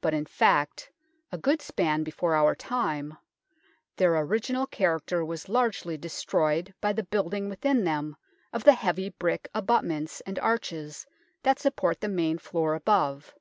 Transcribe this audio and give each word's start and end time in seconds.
But 0.00 0.14
in 0.14 0.24
fact, 0.24 0.90
a 1.30 1.36
good 1.36 1.60
span 1.60 2.02
before 2.02 2.34
our 2.34 2.54
time, 2.54 3.18
their 3.96 4.16
original 4.16 4.66
character 4.66 5.22
was 5.22 5.50
largely 5.50 5.98
destroyed 5.98 6.72
by 6.80 6.94
the 6.94 7.02
building 7.02 7.50
within 7.50 7.84
them 7.84 8.16
of 8.54 8.64
the 8.64 8.72
heavy 8.72 9.10
brick 9.10 9.50
abutments 9.54 10.22
and 10.22 10.38
arches 10.38 11.04
that 11.42 11.58
support 11.58 12.00
the 12.00 12.08
main 12.08 12.38
floor 12.38 12.72
above. 12.72 13.34